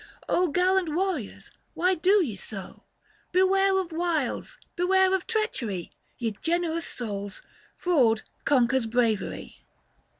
[0.53, 2.85] gallant warriors, why do ye so?
[3.31, 7.43] Beware of wiles, beware of treachery; 230 Ye generous souls!
[7.75, 9.57] fraud conquers bravery.